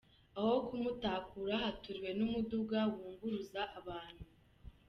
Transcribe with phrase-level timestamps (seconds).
[0.37, 4.23] Aho ku Mutakura haturiwe n’umuduga wunguruza abantu.